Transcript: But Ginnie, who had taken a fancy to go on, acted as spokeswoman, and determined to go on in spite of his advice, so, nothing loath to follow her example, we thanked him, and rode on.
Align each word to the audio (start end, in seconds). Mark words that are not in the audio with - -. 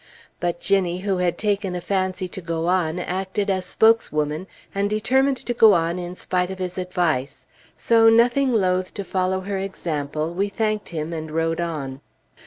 But 0.39 0.59
Ginnie, 0.59 1.01
who 1.01 1.17
had 1.17 1.37
taken 1.37 1.75
a 1.75 1.79
fancy 1.79 2.27
to 2.27 2.41
go 2.41 2.65
on, 2.65 2.97
acted 2.97 3.51
as 3.51 3.67
spokeswoman, 3.67 4.47
and 4.73 4.89
determined 4.89 5.37
to 5.45 5.53
go 5.53 5.75
on 5.75 5.99
in 5.99 6.15
spite 6.15 6.49
of 6.49 6.57
his 6.57 6.79
advice, 6.79 7.45
so, 7.77 8.09
nothing 8.09 8.51
loath 8.51 8.95
to 8.95 9.03
follow 9.03 9.41
her 9.41 9.59
example, 9.59 10.33
we 10.33 10.49
thanked 10.49 10.89
him, 10.89 11.13
and 11.13 11.29
rode 11.29 11.61
on. 11.61 12.01